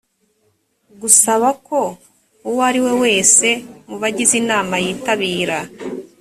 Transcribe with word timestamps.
gusaba 1.01 1.47
ko 1.67 1.79
uwo 2.49 2.61
ari 2.69 2.79
we 2.85 2.91
wese 3.03 3.47
mu 3.89 3.95
bagize 4.01 4.33
inama 4.41 4.75
yitabira 4.85 5.59